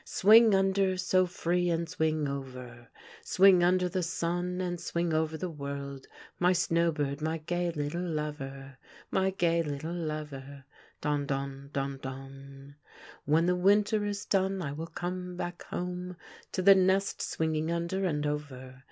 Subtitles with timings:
[0.03, 2.87] Swing under, so free, and swing over;
[3.23, 6.07] Swing under the sun and swing over the world,
[6.39, 8.79] My snow bird, my gay little lover—
[9.11, 10.63] My gay little lover,
[11.03, 11.71] i/on, don /...
[11.71, 12.75] doH, don!"
[13.25, 16.17] When the winter is done I will come back home,
[16.53, 18.79] To the nest swinging under and over.